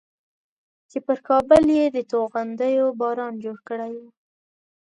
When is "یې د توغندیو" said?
1.77-2.87